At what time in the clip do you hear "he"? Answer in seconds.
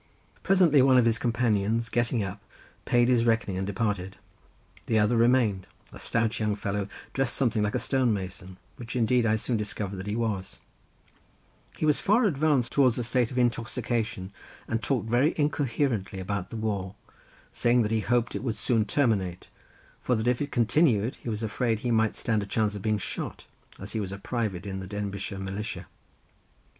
10.07-10.15, 17.91-17.99, 21.17-21.29, 21.81-21.91, 23.91-23.99